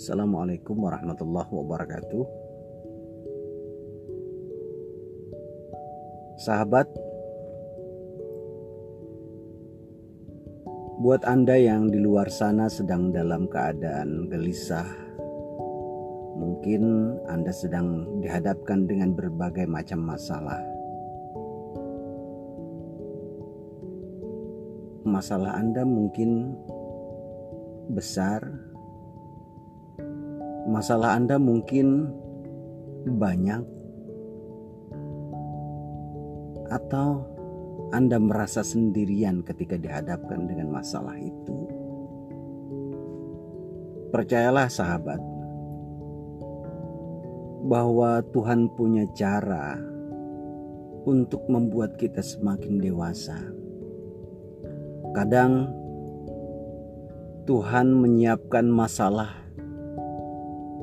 [0.00, 2.24] Assalamualaikum warahmatullahi wabarakatuh.
[6.40, 6.88] Sahabat,
[11.04, 14.88] buat Anda yang di luar sana sedang dalam keadaan gelisah,
[16.32, 20.64] mungkin Anda sedang dihadapkan dengan berbagai macam masalah.
[25.04, 26.56] Masalah Anda mungkin
[27.92, 28.69] besar,
[30.70, 32.06] masalah Anda mungkin
[33.04, 33.66] banyak,
[36.70, 37.26] atau
[37.90, 41.56] Anda merasa sendirian ketika dihadapkan dengan masalah itu.
[44.14, 45.18] Percayalah, sahabat,
[47.66, 49.74] bahwa Tuhan punya cara
[51.06, 53.38] untuk membuat kita semakin dewasa.
[55.10, 55.74] Kadang
[57.50, 59.49] Tuhan menyiapkan masalah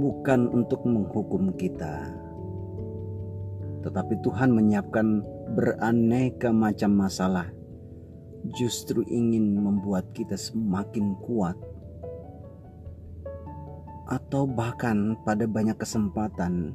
[0.00, 2.08] bukan untuk menghukum kita,
[3.84, 5.20] tetapi Tuhan menyiapkan
[5.52, 7.52] beraneka macam masalah,
[8.56, 11.60] justru ingin membuat kita semakin kuat,
[14.08, 16.74] atau bahkan pada banyak kesempatan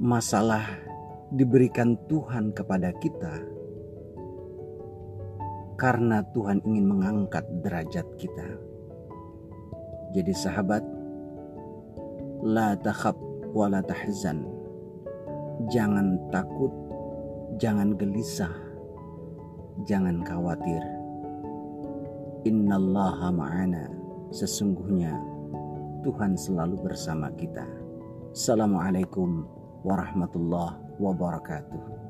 [0.00, 0.64] masalah
[1.30, 3.44] diberikan Tuhan kepada kita
[5.78, 8.58] karena Tuhan ingin mengangkat derajat kita.
[10.10, 10.82] Jadi sahabat,
[12.38, 13.18] La takhab
[13.50, 14.46] wa la tahzan.
[15.66, 16.70] Jangan takut,
[17.58, 18.54] jangan gelisah,
[19.82, 20.78] jangan khawatir.
[22.46, 23.90] Innallaha ma'ana.
[24.30, 25.18] Sesungguhnya
[26.06, 27.66] Tuhan selalu bersama kita.
[28.30, 29.42] Assalamualaikum
[29.82, 32.07] warahmatullahi wabarakatuh.